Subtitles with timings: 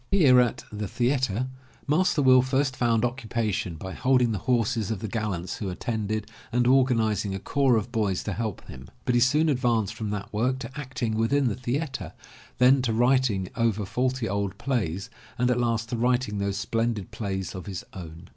[0.09, 1.45] Here at The Theatre
[1.85, 6.65] Master Will first found occupation by holding the horses of the gallants who attended, and
[6.65, 8.87] organizing a corps of boys to help him.
[9.05, 12.13] But he soon advanced from that work to acting within the theatre,
[12.57, 17.53] then to writing over faulty old plays, and at last to writing those splendid plays
[17.53, 18.29] of his own.